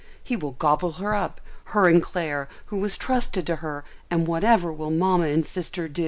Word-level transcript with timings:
He 0.23 0.35
will 0.35 0.53
gobble 0.53 0.93
her 0.93 1.13
up, 1.13 1.39
her 1.65 1.87
and 1.87 2.01
Clare, 2.01 2.49
who 2.65 2.77
was 2.77 2.97
trusted 2.97 3.45
to 3.45 3.57
her, 3.57 3.83
and 4.09 4.25
whatever 4.25 4.73
will 4.73 4.89
Mamma 4.89 5.27
and 5.27 5.45
sister 5.45 5.87
do? 5.87 5.99